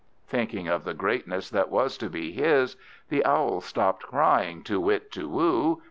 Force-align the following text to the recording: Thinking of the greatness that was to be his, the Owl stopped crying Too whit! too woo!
Thinking 0.25 0.67
of 0.67 0.83
the 0.83 0.95
greatness 0.95 1.51
that 1.51 1.69
was 1.69 1.95
to 1.99 2.09
be 2.09 2.31
his, 2.31 2.75
the 3.09 3.23
Owl 3.23 3.61
stopped 3.61 4.01
crying 4.01 4.63
Too 4.63 4.79
whit! 4.81 5.11
too 5.11 5.29
woo! 5.29 5.79